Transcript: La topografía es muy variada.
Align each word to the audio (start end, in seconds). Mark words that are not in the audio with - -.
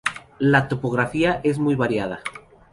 La 0.39 0.67
topografía 0.67 1.41
es 1.43 1.59
muy 1.59 1.75
variada. 1.75 2.21